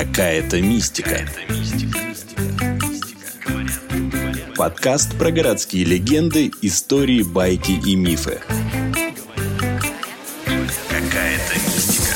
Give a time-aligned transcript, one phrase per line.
[0.00, 1.28] Какая-то мистика.
[4.56, 8.40] Подкаст про городские легенды, истории, байки и мифы.
[10.88, 12.14] Какая-то мистика.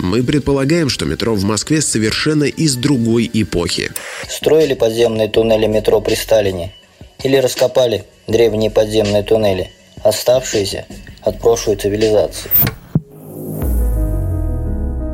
[0.00, 3.90] Мы предполагаем, что метро в Москве совершенно из другой эпохи.
[4.28, 6.74] Строили подземные туннели метро при Сталине
[7.22, 9.70] или раскопали древние подземные туннели,
[10.02, 10.84] оставшиеся
[11.22, 12.50] от прошлой цивилизации.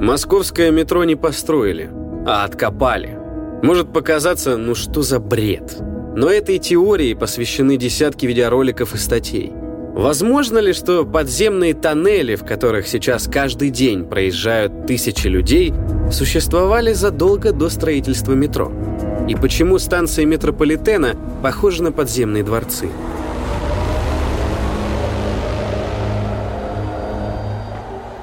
[0.00, 1.90] Московское метро не построили,
[2.26, 3.18] а откопали.
[3.62, 5.76] Может показаться, ну что за бред.
[6.16, 9.52] Но этой теории посвящены десятки видеороликов и статей.
[9.92, 15.74] Возможно ли, что подземные тоннели, в которых сейчас каждый день проезжают тысячи людей,
[16.10, 18.72] существовали задолго до строительства метро?
[19.28, 22.88] И почему станции метрополитена похожи на подземные дворцы?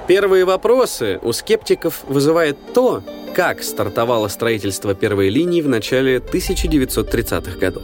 [0.07, 3.03] Первые вопросы у скептиков вызывает то,
[3.35, 7.83] как стартовало строительство первой линии в начале 1930-х годов.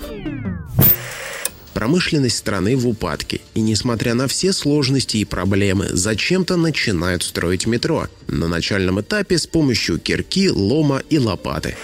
[1.73, 8.07] Промышленность страны в упадке, и несмотря на все сложности и проблемы, зачем-то начинают строить метро.
[8.27, 11.75] На начальном этапе с помощью кирки, лома и лопаты.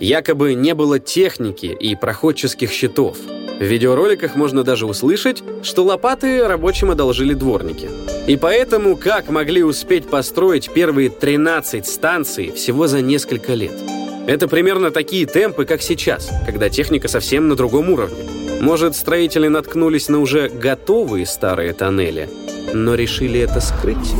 [0.00, 3.18] Якобы не было техники и проходческих щитов–
[3.62, 7.88] в видеороликах можно даже услышать, что лопаты рабочим одолжили дворники.
[8.26, 13.74] И поэтому как могли успеть построить первые 13 станций всего за несколько лет?
[14.26, 18.24] Это примерно такие темпы, как сейчас, когда техника совсем на другом уровне.
[18.60, 22.28] Может, строители наткнулись на уже готовые старые тоннели,
[22.74, 24.12] но решили это скрыть?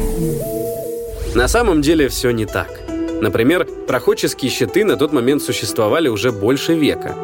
[1.34, 2.80] На самом деле все не так.
[3.20, 7.16] Например, проходческие щиты на тот момент существовали уже больше века.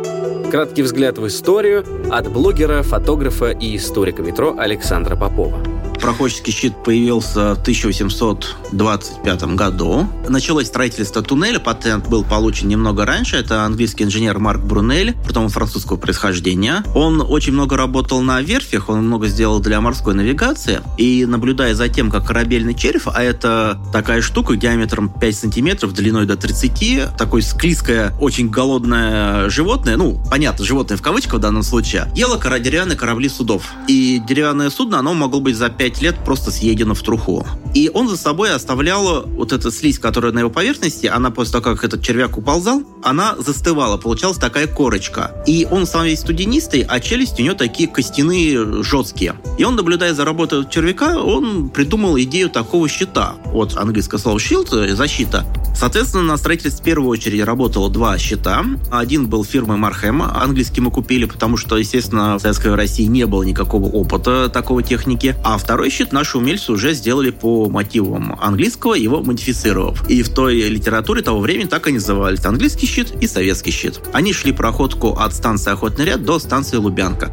[0.51, 5.78] Краткий взгляд в историю от блогера, фотографа и историка метро Александра Попова.
[6.01, 10.09] Проходческий щит появился в 1825 году.
[10.29, 13.37] Началось строительство туннеля, патент был получен немного раньше.
[13.37, 16.85] Это английский инженер Марк Брунель, потом французского происхождения.
[16.95, 20.81] Он очень много работал на верфях, он много сделал для морской навигации.
[20.97, 26.27] И наблюдая за тем, как корабельный червь, а это такая штука диаметром 5 сантиметров, длиной
[26.27, 32.11] до 30, такое склизкое, очень голодное животное, ну, понятно, животное в кавычках в данном случае,
[32.15, 33.65] ело деревянные корабли судов.
[33.89, 37.47] И деревянное судно, оно могло быть за 5 5 лет просто съедена в труху.
[37.73, 41.65] И он за собой оставлял вот эту слизь, которая на его поверхности, она после того,
[41.65, 45.33] как этот червяк уползал, она застывала, получалась такая корочка.
[45.47, 49.37] И он сам весь студенистый, а челюсть у него такие костяные жесткие.
[49.57, 53.37] И он, наблюдая за работой червяка, он придумал идею такого щита.
[53.47, 55.47] Вот английское слово shield, защита.
[55.75, 58.65] Соответственно, на строительстве в первую очередь работало два щита.
[58.91, 63.45] Один был фирмы Мархем, английский мы купили, потому что, естественно, в Советской России не было
[63.45, 65.37] никакого опыта такого техники.
[65.45, 70.09] А второй щит наши умельцы уже сделали по мотивам английского, его модифицировав.
[70.11, 74.01] И в той литературе того времени так и назывались английский щит и советский щит.
[74.13, 77.31] Они шли проходку от станции Охотный ряд до станции Лубянка.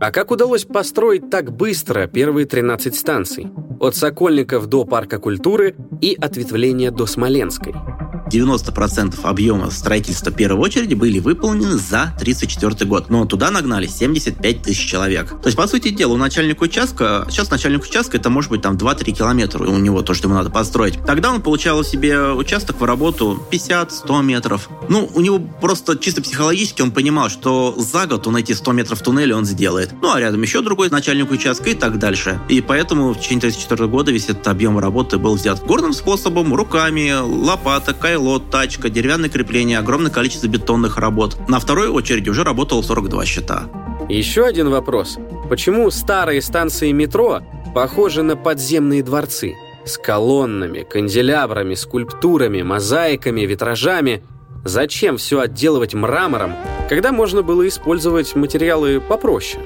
[0.00, 3.48] А как удалось построить так быстро первые 13 станций?
[3.78, 7.74] От Сокольников до Парка культуры и ответвления до Смоленской–
[8.30, 13.10] 90% объема строительства первой очереди были выполнены за 1934 год.
[13.10, 15.28] Но туда нагнали 75 тысяч человек.
[15.28, 18.76] То есть, по сути дела, у начальника участка, сейчас начальник участка это может быть там
[18.76, 20.94] 2-3 километра у него то, что ему надо построить.
[21.04, 24.68] Тогда он получал себе участок в работу 50-100 метров.
[24.88, 29.02] Ну, у него просто чисто психологически он понимал, что за год он эти 100 метров
[29.02, 29.90] туннеля он сделает.
[30.00, 32.40] Ну, а рядом еще другой начальник участка и так дальше.
[32.48, 37.12] И поэтому в течение 1934 года весь этот объем работы был взят горным способом, руками,
[37.20, 41.38] лопата, кайл пилот, тачка, деревянное крепление, огромное количество бетонных работ.
[41.48, 43.70] На второй очереди уже работало 42 счета.
[44.10, 45.16] Еще один вопрос.
[45.48, 47.40] Почему старые станции метро
[47.74, 49.54] похожи на подземные дворцы?
[49.86, 54.22] С колоннами, канделябрами, скульптурами, мозаиками, витражами.
[54.66, 56.52] Зачем все отделывать мрамором,
[56.90, 59.62] когда можно было использовать материалы попроще?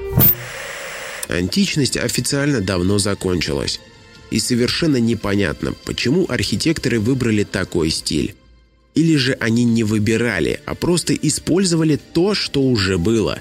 [1.27, 3.81] Античность официально давно закончилась.
[4.31, 8.33] И совершенно непонятно, почему архитекторы выбрали такой стиль.
[8.95, 13.39] Или же они не выбирали, а просто использовали то, что уже было.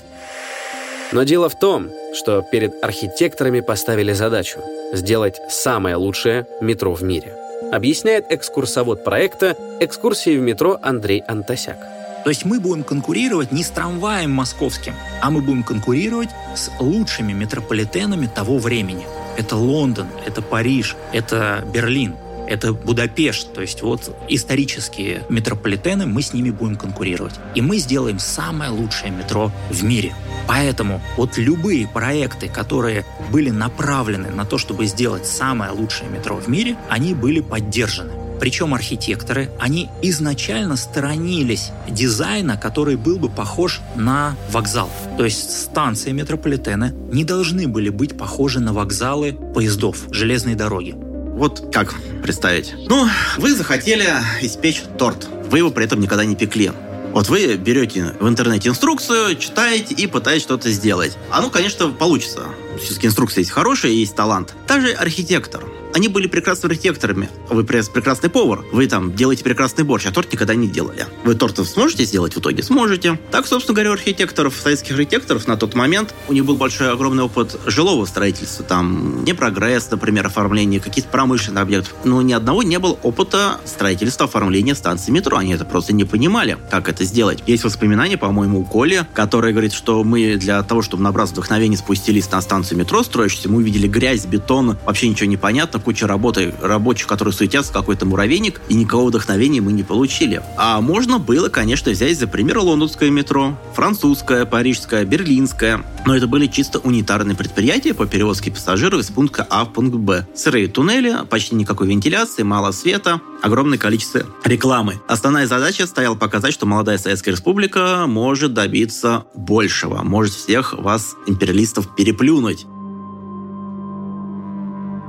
[1.12, 4.60] Но дело в том, что перед архитекторами поставили задачу–
[4.92, 7.36] сделать самое лучшее метро в мире.
[7.72, 11.78] Объясняет экскурсовод проекта «Экскурсии в метро» Андрей Антосяк.
[12.24, 17.32] То есть мы будем конкурировать не с трамваем московским, а мы будем конкурировать с лучшими
[17.32, 19.06] метрополитенами того времени.
[19.36, 22.14] Это Лондон, это Париж, это Берлин.
[22.48, 23.52] Это Будапешт.
[23.52, 27.34] То есть вот исторические метрополитены, мы с ними будем конкурировать.
[27.54, 30.14] И мы сделаем самое лучшее метро в мире.
[30.46, 36.48] Поэтому вот любые проекты, которые были направлены на то, чтобы сделать самое лучшее метро в
[36.48, 38.12] мире, они были поддержаны.
[38.40, 44.90] Причем архитекторы, они изначально сторонились дизайна, который был бы похож на вокзал.
[45.16, 50.94] То есть станции метрополитена не должны были быть похожи на вокзалы поездов, железной дороги.
[51.34, 51.92] Вот как
[52.22, 52.74] представить?
[52.88, 53.08] Ну,
[53.38, 54.08] вы захотели
[54.40, 55.28] испечь торт.
[55.50, 56.70] Вы его при этом никогда не пекли.
[57.12, 61.18] Вот вы берете в интернете инструкцию, читаете и пытаетесь что-то сделать.
[61.30, 62.44] А ну, конечно, получится.
[62.80, 64.54] Все-таки инструкция есть хорошая, есть талант.
[64.68, 65.64] Также архитектор.
[65.94, 67.28] Они были прекрасными архитекторами.
[67.48, 68.64] Вы прекрасный повар.
[68.72, 71.06] Вы там делаете прекрасный борщ, а торт никогда не делали.
[71.22, 72.64] Вы тортов сможете сделать в итоге?
[72.64, 73.16] Сможете.
[73.30, 77.22] Так, собственно говоря, у архитекторов, советских архитекторов на тот момент у них был большой, огромный
[77.22, 78.64] опыт жилого строительства.
[78.64, 81.94] Там не прогресс, например, оформление каких-то промышленных объектов.
[82.02, 85.36] Но ни одного не было опыта строительства, оформления станции метро.
[85.36, 87.44] Они это просто не понимали, как это сделать.
[87.46, 92.28] Есть воспоминания, по-моему, у Коли, который говорит, что мы для того, чтобы набраться вдохновения, спустились
[92.32, 97.06] на станцию метро строящуюся, мы увидели грязь, бетон, вообще ничего не понятно, куча работы рабочих,
[97.06, 100.42] которые суетятся, какой-то муравейник, и никакого вдохновения мы не получили.
[100.56, 105.84] А можно было, конечно, взять за пример лондонское метро, французское, парижское, берлинское.
[106.06, 110.26] Но это были чисто унитарные предприятия по перевозке пассажиров из пункта А в пункт Б.
[110.34, 115.00] Сырые туннели, почти никакой вентиляции, мало света, огромное количество рекламы.
[115.06, 121.94] Основная задача стояла показать, что молодая Советская Республика может добиться большего, может всех вас, империалистов,
[121.94, 122.66] переплюнуть.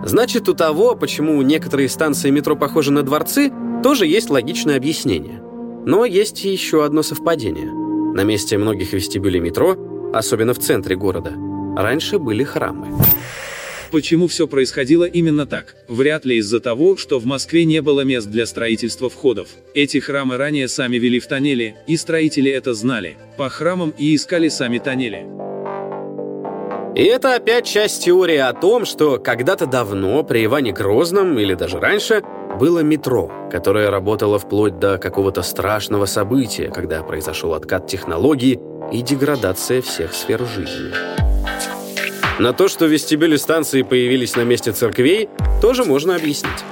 [0.05, 3.51] Значит, у того, почему некоторые станции метро похожи на дворцы,
[3.83, 5.41] тоже есть логичное объяснение.
[5.85, 7.71] Но есть еще одно совпадение.
[8.13, 9.75] На месте многих вестибюлей метро,
[10.13, 11.33] особенно в центре города,
[11.75, 12.87] раньше были храмы.
[13.91, 15.75] Почему все происходило именно так?
[15.87, 19.47] Вряд ли из-за того, что в Москве не было мест для строительства входов.
[19.73, 23.17] Эти храмы ранее сами вели в тоннели, и строители это знали.
[23.37, 25.25] По храмам и искали сами тоннели.
[26.95, 31.77] И это опять часть теории о том, что когда-то давно при Иване Грозном или даже
[31.77, 32.23] раньше
[32.57, 38.61] было метро, которое работало вплоть до какого-то страшного события, когда произошел откат технологий
[38.93, 40.93] и деградация всех сфер жизни.
[42.39, 45.27] На то, что вестибюли станции появились на месте церквей,
[45.61, 46.63] тоже можно объяснить.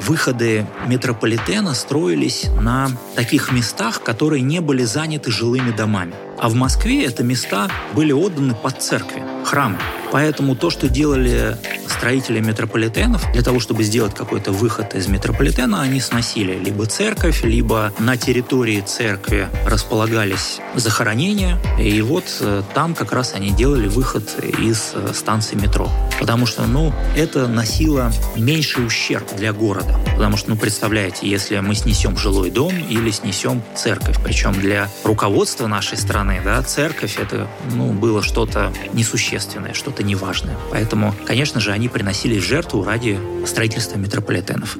[0.00, 6.14] Выходы метрополитена строились на таких местах, которые не были заняты жилыми домами.
[6.40, 9.78] А в Москве это места были отданы под церкви, храмы.
[10.10, 11.56] Поэтому то, что делали
[11.88, 17.92] строители метрополитенов, для того, чтобы сделать какой-то выход из метрополитена, они сносили либо церковь, либо
[17.98, 24.92] на территории церкви располагались захоронения, и вот э, там как раз они делали выход из
[24.94, 25.90] э, станции метро.
[26.20, 29.98] Потому что, ну, это носило меньший ущерб для города.
[30.14, 35.66] Потому что, ну, представляете, если мы снесем жилой дом или снесем церковь, причем для руководства
[35.66, 40.56] нашей страны, да, церковь это, ну, было что-то несущественное, что-то неважное.
[40.70, 44.78] Поэтому, конечно же, они приносили жертву ради строительства метрополитенов.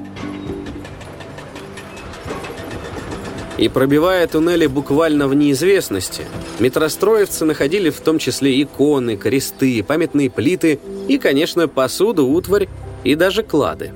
[3.57, 6.23] И пробивая туннели буквально в неизвестности,
[6.59, 10.79] метростроевцы находили в том числе иконы, кресты, памятные плиты
[11.09, 12.69] и, конечно, посуду, утварь
[13.03, 13.91] и даже клады.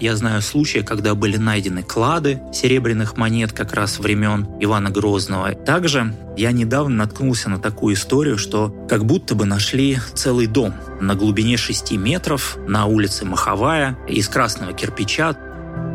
[0.00, 5.54] Я знаю случаи, когда были найдены клады серебряных монет как раз времен Ивана Грозного.
[5.54, 11.14] Также я недавно наткнулся на такую историю, что как будто бы нашли целый дом на
[11.14, 15.36] глубине 6 метров на улице Маховая из красного кирпича.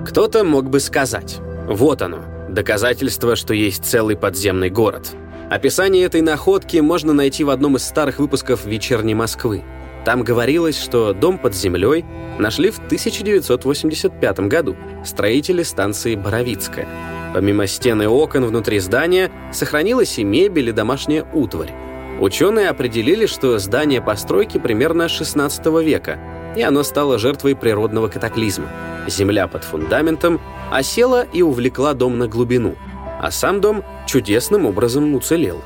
[0.07, 5.11] Кто-то мог бы сказать, вот оно, доказательство, что есть целый подземный город.
[5.49, 9.63] Описание этой находки можно найти в одном из старых выпусков «Вечерней Москвы».
[10.05, 12.05] Там говорилось, что дом под землей
[12.37, 16.87] нашли в 1985 году строители станции Боровицкая.
[17.33, 21.73] Помимо стены окон внутри здания сохранилась и мебель, и домашняя утварь.
[22.19, 26.19] Ученые определили, что здание постройки примерно 16 века,
[26.55, 28.67] и оно стало жертвой природного катаклизма.
[29.07, 30.41] Земля под фундаментом
[30.71, 32.75] осела и увлекла дом на глубину,
[33.21, 35.61] а сам дом чудесным образом уцелел.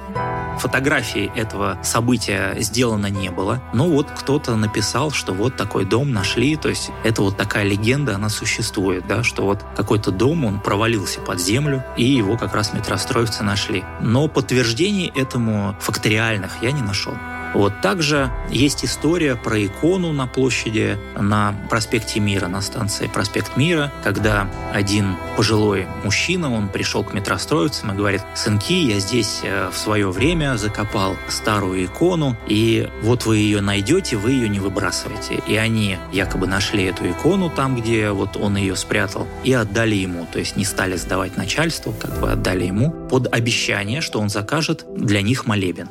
[0.60, 6.56] Фотографии этого события сделано не было, но вот кто-то написал, что вот такой дом нашли,
[6.56, 11.20] то есть это вот такая легенда, она существует, да, что вот какой-то дом, он провалился
[11.20, 13.84] под землю, и его как раз метростроевцы нашли.
[14.02, 17.14] Но подтверждений этому факториальных я не нашел.
[17.54, 23.92] Вот также есть история про икону на площади на проспекте Мира, на станции Проспект Мира,
[24.04, 29.78] когда один пожилой мужчина, он пришел к метростроевцам и говорит, сынки, я здесь э, в
[29.78, 35.42] свое время закопал старую икону, и вот вы ее найдете, вы ее не выбрасываете.
[35.48, 40.28] И они якобы нашли эту икону там, где вот он ее спрятал, и отдали ему.
[40.32, 44.86] То есть не стали сдавать начальству, как бы отдали ему под обещание, что он закажет
[44.96, 45.90] для них молебен.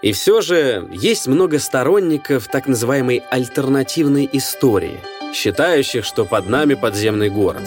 [0.00, 5.00] И все же есть много сторонников так называемой альтернативной истории,
[5.34, 7.62] считающих, что под нами подземный город.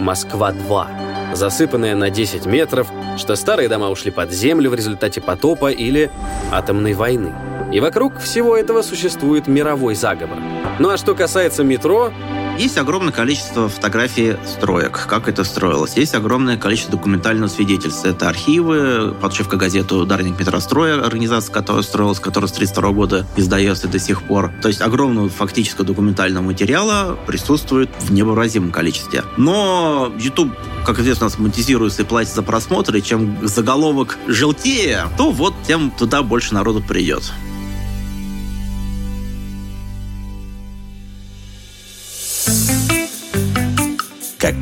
[0.00, 6.10] Москва-2, засыпанная на 10 метров, что старые дома ушли под землю в результате потопа или
[6.50, 7.32] атомной войны.
[7.72, 10.38] И вокруг всего этого существует мировой заговор.
[10.80, 12.12] Ну а что касается метро,
[12.58, 15.96] есть огромное количество фотографий строек, как это строилось.
[15.96, 18.04] Есть огромное количество документального свидетельств.
[18.04, 23.98] Это архивы, подшивка газеты «Ударник метростроя», организация, которая строилась, которая с 32 года издается до
[23.98, 24.52] сих пор.
[24.62, 29.24] То есть огромного фактического документального материала присутствует в невыразимом количестве.
[29.36, 30.52] Но YouTube
[30.86, 36.22] как известно, нас монетизируется и платит за просмотры, чем заголовок желтее, то вот тем туда
[36.22, 37.32] больше народу придет.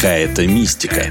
[0.05, 1.03] Какая-то мистика.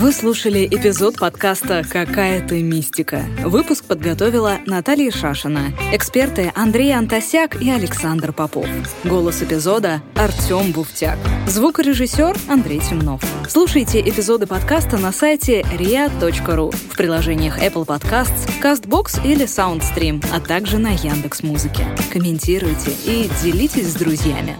[0.00, 3.24] Вы слушали эпизод подкаста «Какая-то мистика».
[3.44, 5.72] Выпуск подготовила Наталья Шашина.
[5.92, 8.66] Эксперты Андрей Антосяк и Александр Попов.
[9.04, 11.16] Голос эпизода– Артем Буфтяк.
[11.46, 13.22] Звукорежиссер Андрей Темнов.
[13.48, 20.78] Слушайте эпизоды подкаста на сайте ria.ru, в приложениях Apple Podcasts, CastBox или SoundStream, а также
[20.78, 21.86] на Яндекс.Музыке.
[22.12, 24.56] Комментируйте и делитесь с друзьями.